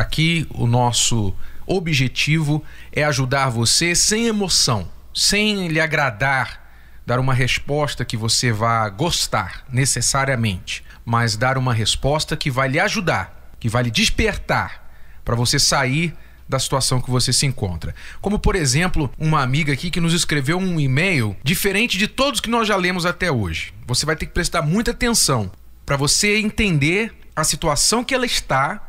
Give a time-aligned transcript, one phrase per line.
[0.00, 1.34] Aqui o nosso
[1.66, 6.72] objetivo é ajudar você sem emoção, sem lhe agradar,
[7.04, 12.80] dar uma resposta que você vá gostar necessariamente, mas dar uma resposta que vai lhe
[12.80, 14.90] ajudar, que vai lhe despertar
[15.22, 16.16] para você sair
[16.48, 17.94] da situação que você se encontra.
[18.22, 22.48] Como, por exemplo, uma amiga aqui que nos escreveu um e-mail diferente de todos que
[22.48, 23.74] nós já lemos até hoje.
[23.86, 25.52] Você vai ter que prestar muita atenção
[25.84, 28.86] para você entender a situação que ela está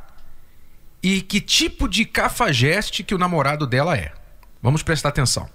[1.03, 4.11] e que tipo de cafajeste que o namorado dela é.
[4.61, 5.49] Vamos prestar atenção.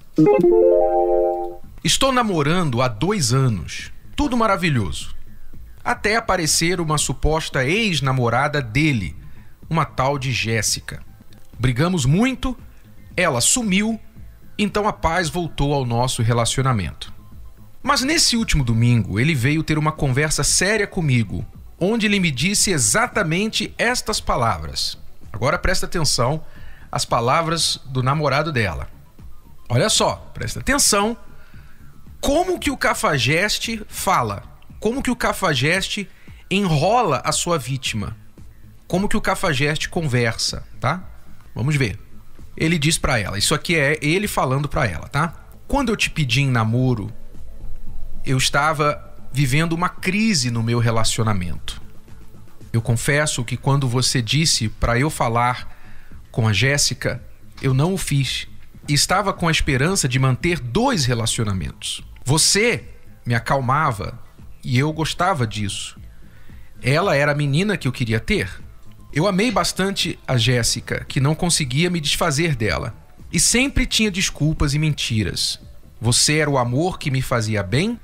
[1.84, 3.92] Estou namorando há dois anos.
[4.16, 5.14] Tudo maravilhoso.
[5.84, 9.14] Até aparecer uma suposta ex-namorada dele,
[9.70, 11.00] uma tal de Jéssica.
[11.58, 12.56] Brigamos muito,
[13.16, 14.00] ela sumiu,
[14.58, 17.12] então a paz voltou ao nosso relacionamento.
[17.82, 21.46] Mas nesse último domingo, ele veio ter uma conversa séria comigo,
[21.78, 24.98] onde ele me disse exatamente estas palavras.
[25.36, 26.42] Agora presta atenção
[26.90, 28.88] às palavras do namorado dela.
[29.68, 31.14] Olha só, presta atenção
[32.22, 34.42] como que o cafajeste fala,
[34.80, 36.08] como que o cafajeste
[36.50, 38.16] enrola a sua vítima,
[38.88, 41.04] como que o cafajeste conversa, tá?
[41.54, 41.98] Vamos ver.
[42.56, 45.34] Ele diz para ela, isso aqui é ele falando para ela, tá?
[45.68, 47.12] Quando eu te pedi em namoro,
[48.24, 51.84] eu estava vivendo uma crise no meu relacionamento.
[52.76, 55.74] Eu confesso que quando você disse para eu falar
[56.30, 57.22] com a Jéssica,
[57.62, 58.46] eu não o fiz.
[58.86, 62.04] Estava com a esperança de manter dois relacionamentos.
[62.22, 62.84] Você
[63.24, 64.22] me acalmava
[64.62, 65.98] e eu gostava disso.
[66.82, 68.50] Ela era a menina que eu queria ter.
[69.10, 72.94] Eu amei bastante a Jéssica, que não conseguia me desfazer dela.
[73.32, 75.58] E sempre tinha desculpas e mentiras.
[75.98, 77.98] Você era o amor que me fazia bem,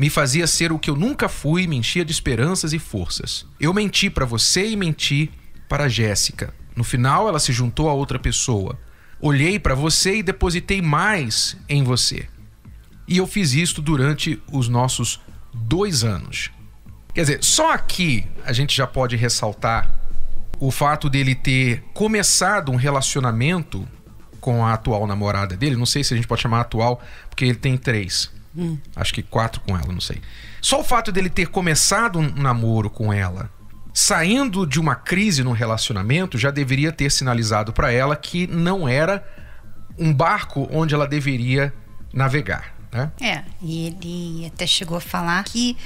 [0.00, 3.44] me fazia ser o que eu nunca fui, me enchia de esperanças e forças.
[3.60, 5.30] Eu menti para você e menti
[5.68, 6.54] para Jéssica.
[6.74, 8.78] No final, ela se juntou a outra pessoa.
[9.20, 12.26] Olhei para você e depositei mais em você.
[13.06, 15.20] E eu fiz isso durante os nossos
[15.52, 16.50] dois anos.
[17.12, 19.94] Quer dizer, só aqui a gente já pode ressaltar
[20.58, 23.86] o fato dele ter começado um relacionamento
[24.40, 27.56] com a atual namorada dele, não sei se a gente pode chamar atual, porque ele
[27.56, 28.39] tem três.
[28.56, 28.78] Hum.
[28.96, 30.20] Acho que quatro com ela, não sei.
[30.60, 33.50] Só o fato dele ter começado um namoro com ela,
[33.94, 39.24] saindo de uma crise no relacionamento, já deveria ter sinalizado para ela que não era
[39.98, 41.72] um barco onde ela deveria
[42.12, 42.74] navegar.
[42.92, 43.10] Né?
[43.20, 45.76] É, e ele até chegou a falar que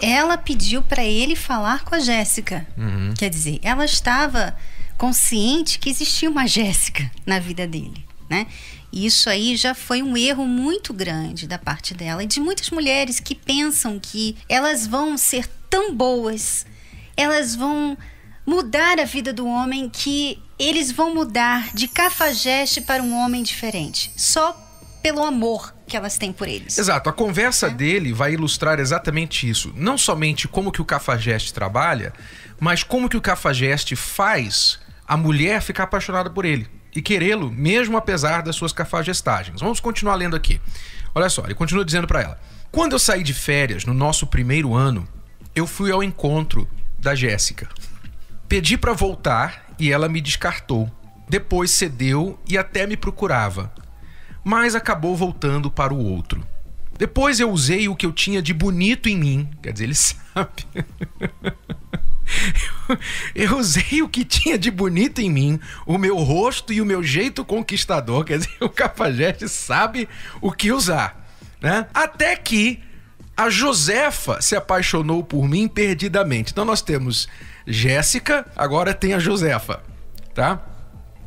[0.00, 2.66] ela pediu para ele falar com a Jéssica.
[2.76, 3.14] Uhum.
[3.16, 4.56] Quer dizer, ela estava
[4.98, 8.46] consciente que existia uma Jéssica na vida dele, né?
[8.94, 12.70] E isso aí já foi um erro muito grande da parte dela e de muitas
[12.70, 16.64] mulheres que pensam que elas vão ser tão boas,
[17.16, 17.98] elas vão
[18.46, 24.12] mudar a vida do homem que eles vão mudar de cafajeste para um homem diferente,
[24.16, 24.52] só
[25.02, 26.78] pelo amor que elas têm por eles.
[26.78, 27.10] Exato.
[27.10, 27.70] A conversa é.
[27.70, 29.72] dele vai ilustrar exatamente isso.
[29.74, 32.12] Não somente como que o cafajeste trabalha,
[32.60, 37.96] mas como que o cafajeste faz a mulher ficar apaixonada por ele e querê-lo, mesmo
[37.96, 39.60] apesar das suas cafajestagens.
[39.60, 40.60] Vamos continuar lendo aqui.
[41.14, 42.40] Olha só, ele continua dizendo para ela:
[42.70, 45.06] Quando eu saí de férias no nosso primeiro ano,
[45.54, 46.68] eu fui ao encontro
[46.98, 47.68] da Jéssica.
[48.48, 50.90] Pedi para voltar e ela me descartou.
[51.28, 53.72] Depois cedeu e até me procurava
[54.44, 56.46] mas acabou voltando para o outro.
[56.96, 60.66] Depois eu usei o que eu tinha de bonito em mim, quer dizer, ele sabe.
[63.34, 67.02] eu usei o que tinha de bonito em mim, o meu rosto e o meu
[67.02, 70.08] jeito conquistador, quer dizer, o Cafajeste sabe
[70.40, 71.28] o que usar,
[71.60, 71.86] né?
[71.94, 72.82] Até que
[73.36, 76.52] a Josefa se apaixonou por mim perdidamente.
[76.52, 77.28] Então nós temos
[77.66, 79.82] Jéssica, agora tem a Josefa,
[80.34, 80.62] tá?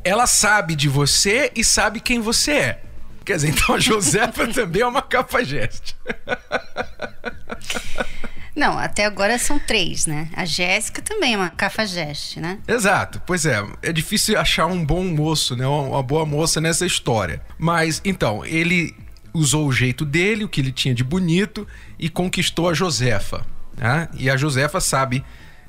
[0.04, 2.82] Ela sabe de você e sabe quem você é.
[3.24, 5.94] Quer dizer, então a Josefa também é uma cafajeste.
[8.58, 10.28] Não, até agora são três, né?
[10.34, 12.58] A Jéssica também é uma cafajeste, né?
[12.66, 13.64] Exato, pois é.
[13.80, 15.64] É difícil achar um bom moço, né?
[15.64, 17.40] Uma boa moça nessa história.
[17.56, 18.96] Mas, então, ele
[19.32, 23.46] usou o jeito dele, o que ele tinha de bonito, e conquistou a Josefa.
[23.76, 24.08] Né?
[24.14, 25.24] E a Josefa sabe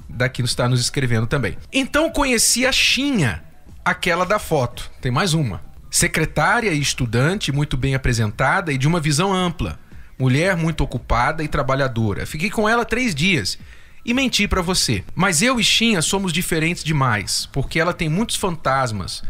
[0.09, 1.55] daqui está nos escrevendo também.
[1.71, 3.43] Então conheci a Xinha,
[3.85, 4.89] aquela da foto.
[4.99, 5.61] Tem mais uma.
[5.91, 9.79] Secretária e estudante muito bem apresentada e de uma visão ampla.
[10.19, 12.25] Mulher muito ocupada e trabalhadora.
[12.25, 13.57] Fiquei com ela três dias
[14.03, 15.03] e menti para você.
[15.15, 19.23] Mas eu e Xinha somos diferentes demais, porque ela tem muitos fantasmas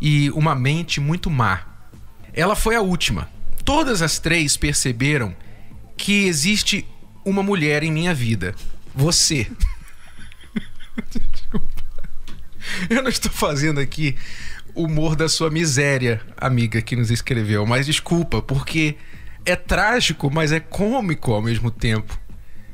[0.00, 1.60] e uma mente muito má.
[2.32, 3.30] Ela foi a última.
[3.64, 5.34] Todas as três perceberam
[5.96, 6.86] que existe
[7.24, 8.54] uma mulher em minha vida.
[8.94, 9.50] Você.
[12.90, 14.16] Eu não estou fazendo aqui
[14.74, 18.96] humor da sua miséria, amiga que nos escreveu, mas desculpa, porque
[19.46, 22.18] é trágico, mas é cômico ao mesmo tempo.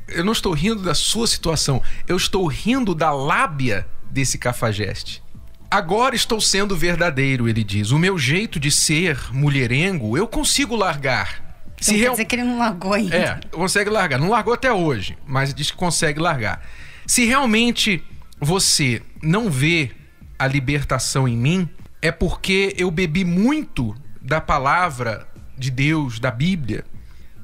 [0.08, 5.22] Eu não estou rindo da sua situação, eu estou rindo da lábia desse cafajeste.
[5.70, 7.92] Agora estou sendo verdadeiro, ele diz.
[7.92, 11.40] O meu jeito de ser mulherengo eu consigo largar.
[11.66, 12.12] Então, Se quer real...
[12.12, 13.16] dizer que ele não largou ainda.
[13.16, 14.19] É, consegue largar.
[14.19, 16.62] Não largou até hoje, mas diz que consegue largar.
[17.06, 18.04] Se realmente
[18.38, 19.90] você não vê
[20.38, 21.69] a libertação em mim,
[22.00, 25.26] é porque eu bebi muito da palavra
[25.62, 26.84] de Deus, da Bíblia,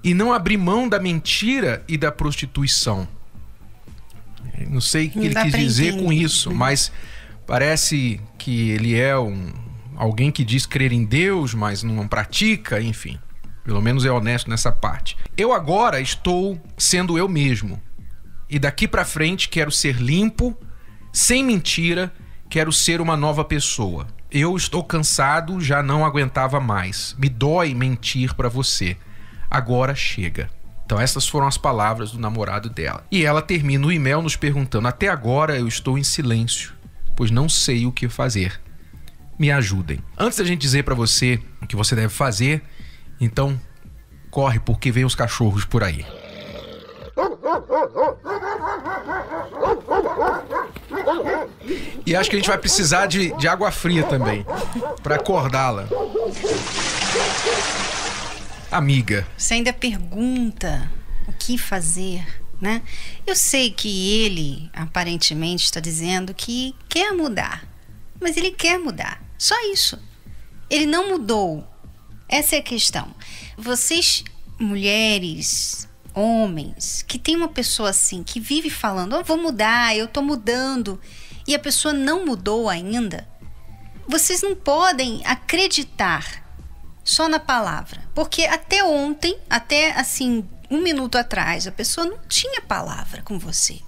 [0.03, 3.07] e não abri mão da mentira e da prostituição.
[4.69, 6.93] Não sei o que ele quis dizer com isso, mas
[7.47, 9.53] parece que ele é um,
[9.97, 13.19] alguém que diz crer em Deus, mas não pratica, enfim.
[13.65, 15.17] Pelo menos é honesto nessa parte.
[15.37, 17.81] Eu agora estou sendo eu mesmo.
[18.49, 20.57] E daqui para frente quero ser limpo,
[21.13, 22.13] sem mentira,
[22.49, 24.07] quero ser uma nova pessoa.
[24.31, 27.17] Eu estou cansado, já não aguentava mais.
[27.19, 28.95] Me dói mentir para você.
[29.51, 30.51] Agora chega.
[30.85, 33.07] Então essas foram as palavras do namorado dela.
[33.11, 36.75] E ela termina o e-mail nos perguntando: "Até agora eu estou em silêncio,
[37.17, 38.61] pois não sei o que fazer.
[39.39, 42.63] Me ajudem." Antes da gente dizer para você o que você deve fazer,
[43.19, 43.59] então
[44.31, 46.05] corre porque vem os cachorros por aí.
[52.09, 54.43] E acho que a gente vai precisar de, de água fria também
[55.03, 55.87] para acordá-la.
[58.71, 59.29] Amiga.
[59.37, 60.91] Você ainda pergunta
[61.27, 62.27] o que fazer,
[62.59, 62.81] né?
[63.27, 67.69] Eu sei que ele aparentemente está dizendo que quer mudar,
[68.19, 69.23] mas ele quer mudar.
[69.37, 69.99] Só isso.
[70.71, 71.69] Ele não mudou.
[72.27, 73.15] Essa é a questão.
[73.55, 74.25] Vocês,
[74.59, 80.23] mulheres, homens, que tem uma pessoa assim, que vive falando, oh, vou mudar, eu tô
[80.23, 80.99] mudando,
[81.49, 83.27] e a pessoa não mudou ainda,
[84.07, 86.45] vocês não podem acreditar
[87.03, 88.03] só na palavra.
[88.15, 93.81] Porque até ontem, até assim, um minuto atrás, a pessoa não tinha palavra com você.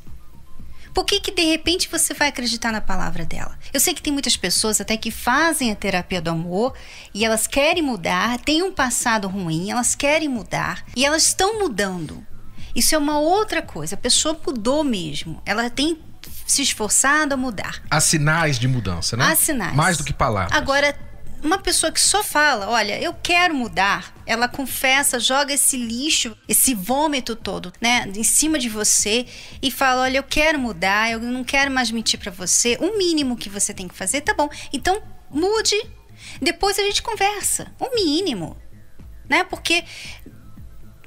[0.94, 3.56] Por que, que de repente você vai acreditar na palavra dela?
[3.72, 6.74] Eu sei que tem muitas pessoas até que fazem a terapia do amor
[7.14, 12.26] e elas querem mudar, têm um passado ruim, elas querem mudar e elas estão mudando.
[12.74, 13.94] Isso é uma outra coisa.
[13.94, 15.40] A pessoa mudou mesmo.
[15.44, 15.98] Ela tem
[16.50, 17.80] se esforçado a mudar.
[17.90, 19.24] Há sinais de mudança, né?
[19.24, 19.74] Há sinais.
[19.74, 20.56] Mais do que palavras.
[20.56, 20.96] Agora,
[21.42, 26.74] uma pessoa que só fala, olha, eu quero mudar, ela confessa, joga esse lixo, esse
[26.74, 29.26] vômito todo, né, em cima de você
[29.62, 32.76] e fala, olha, eu quero mudar, eu não quero mais mentir para você.
[32.80, 34.48] O mínimo que você tem que fazer, tá bom?
[34.72, 35.00] Então
[35.30, 35.76] mude.
[36.42, 37.72] Depois a gente conversa.
[37.78, 38.56] O mínimo,
[39.28, 39.44] né?
[39.44, 39.84] Porque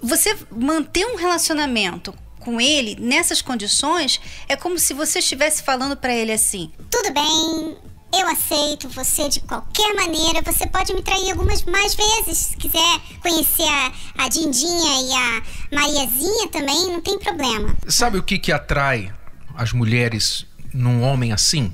[0.01, 6.13] você manter um relacionamento com ele nessas condições é como se você estivesse falando para
[6.13, 7.77] ele assim: tudo bem,
[8.13, 10.41] eu aceito você de qualquer maneira.
[10.43, 12.37] Você pode me trair algumas mais vezes.
[12.37, 13.91] Se quiser conhecer a,
[14.25, 15.41] a Dindinha e a
[15.71, 17.75] Mariazinha também, não tem problema.
[17.87, 19.11] Sabe o que, que atrai
[19.55, 21.73] as mulheres num homem assim?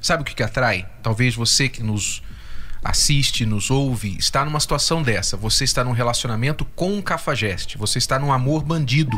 [0.00, 0.86] Sabe o que, que atrai?
[1.02, 2.22] Talvez você que nos
[2.82, 5.36] assiste, nos ouve, está numa situação dessa.
[5.36, 7.76] Você está num relacionamento com um cafajeste.
[7.78, 9.16] Você está num amor bandido.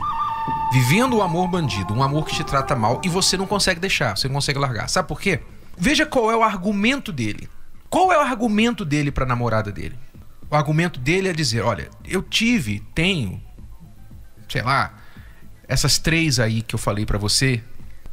[0.72, 4.16] Vivendo o amor bandido, um amor que te trata mal e você não consegue deixar,
[4.16, 4.88] você não consegue largar.
[4.88, 5.40] Sabe por quê?
[5.76, 7.48] Veja qual é o argumento dele.
[7.88, 9.98] Qual é o argumento dele para a namorada dele?
[10.50, 13.40] O argumento dele é dizer: olha, eu tive, tenho,
[14.48, 14.94] sei lá,
[15.68, 17.62] essas três aí que eu falei para você,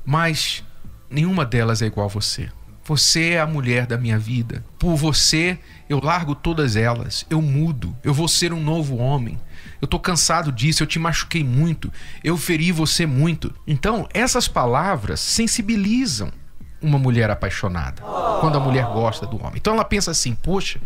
[0.05, 0.63] mas
[1.09, 2.50] nenhuma delas é igual a você.
[2.89, 4.65] Você é a mulher da minha vida.
[4.79, 7.24] Por você, eu largo todas elas.
[7.29, 7.96] Eu mudo.
[8.03, 9.39] Eu vou ser um novo homem.
[9.79, 10.81] Eu tô cansado disso.
[10.81, 11.93] Eu te machuquei muito.
[12.24, 13.53] Eu feri você muito.
[13.67, 16.31] Então, essas palavras sensibilizam
[16.81, 18.01] uma mulher apaixonada,
[18.41, 19.58] quando a mulher gosta do homem.
[19.58, 20.81] Então ela pensa assim: poxa,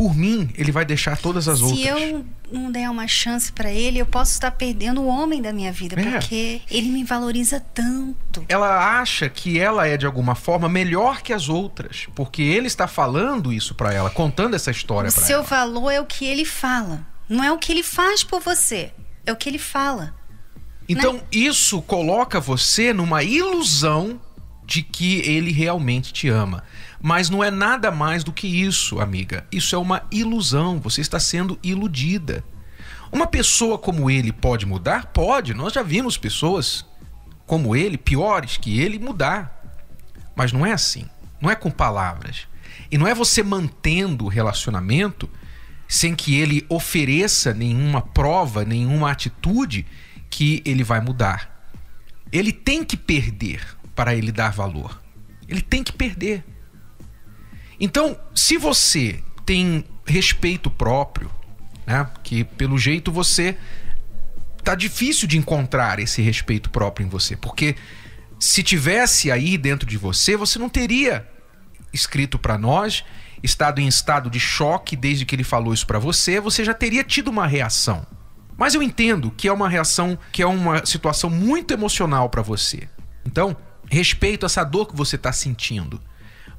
[0.00, 1.80] por mim ele vai deixar todas as Se outras.
[1.82, 5.52] Se eu não der uma chance para ele, eu posso estar perdendo o homem da
[5.52, 6.12] minha vida, é.
[6.12, 8.42] porque ele me valoriza tanto.
[8.48, 12.88] Ela acha que ela é de alguma forma melhor que as outras, porque ele está
[12.88, 15.24] falando isso para ela, contando essa história para ela.
[15.24, 18.40] O seu valor é o que ele fala, não é o que ele faz por
[18.40, 18.92] você,
[19.26, 20.14] é o que ele fala.
[20.88, 21.20] Então né?
[21.30, 24.18] isso coloca você numa ilusão
[24.70, 26.62] de que ele realmente te ama.
[27.02, 29.44] Mas não é nada mais do que isso, amiga.
[29.50, 30.78] Isso é uma ilusão.
[30.78, 32.44] Você está sendo iludida.
[33.10, 35.06] Uma pessoa como ele pode mudar?
[35.06, 35.54] Pode.
[35.54, 36.86] Nós já vimos pessoas
[37.48, 39.60] como ele, piores que ele, mudar.
[40.36, 41.04] Mas não é assim.
[41.40, 42.46] Não é com palavras.
[42.92, 45.28] E não é você mantendo o relacionamento
[45.88, 49.84] sem que ele ofereça nenhuma prova, nenhuma atitude
[50.30, 51.66] que ele vai mudar.
[52.30, 54.98] Ele tem que perder para ele dar valor.
[55.46, 56.42] Ele tem que perder.
[57.78, 61.30] Então, se você tem respeito próprio,
[61.86, 62.08] né?
[62.22, 63.58] Que pelo jeito você
[64.64, 67.76] tá difícil de encontrar esse respeito próprio em você, porque
[68.38, 71.28] se tivesse aí dentro de você, você não teria
[71.92, 73.04] escrito para nós,
[73.42, 77.04] estado em estado de choque desde que ele falou isso para você, você já teria
[77.04, 78.06] tido uma reação.
[78.56, 82.88] Mas eu entendo que é uma reação, que é uma situação muito emocional para você.
[83.26, 83.54] Então,
[83.90, 86.00] respeito essa dor que você está sentindo.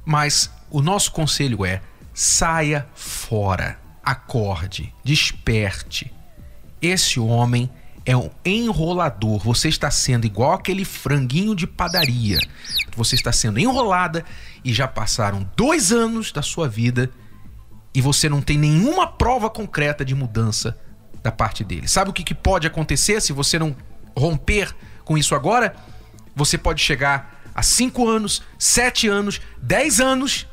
[0.04, 1.80] Mas o nosso conselho é:
[2.14, 6.12] saia fora, acorde, desperte.
[6.80, 7.70] Esse homem
[8.04, 9.38] é um enrolador.
[9.38, 12.38] Você está sendo igual aquele franguinho de padaria.
[12.96, 14.24] Você está sendo enrolada
[14.64, 17.10] e já passaram dois anos da sua vida
[17.94, 20.76] e você não tem nenhuma prova concreta de mudança
[21.22, 21.86] da parte dele.
[21.86, 23.76] Sabe o que, que pode acontecer se você não
[24.16, 24.74] romper
[25.04, 25.74] com isso agora?
[26.34, 30.46] Você pode chegar a 5 anos, 7 anos, 10 anos,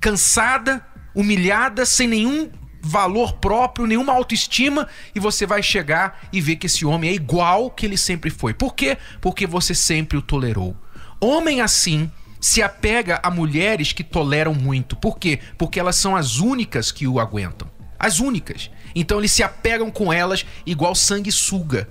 [0.00, 2.50] cansada, humilhada, sem nenhum
[2.80, 7.70] valor próprio, nenhuma autoestima, e você vai chegar e ver que esse homem é igual
[7.70, 8.52] que ele sempre foi.
[8.52, 8.98] Por quê?
[9.20, 10.76] Porque você sempre o tolerou.
[11.20, 14.94] Homem assim se apega a mulheres que toleram muito.
[14.96, 15.40] Por quê?
[15.56, 17.70] Porque elas são as únicas que o aguentam.
[17.98, 18.70] As únicas.
[18.94, 21.88] Então eles se apegam com elas igual sanguessuga.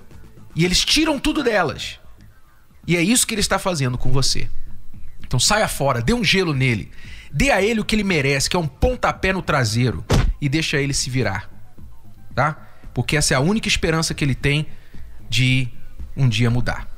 [0.54, 1.98] E eles tiram tudo delas.
[2.86, 4.48] E é isso que ele está fazendo com você.
[5.26, 6.90] Então saia fora, dê um gelo nele.
[7.32, 10.04] Dê a ele o que ele merece, que é um pontapé no traseiro.
[10.40, 11.50] E deixa ele se virar.
[12.34, 12.68] Tá?
[12.92, 14.66] Porque essa é a única esperança que ele tem
[15.28, 15.68] de
[16.16, 16.93] um dia mudar.